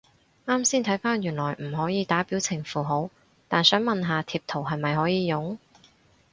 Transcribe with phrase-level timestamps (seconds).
[0.47, 3.11] 啱先睇返原來唔可以打表情符號，
[3.47, 5.59] 但想問下貼圖係咪可以用？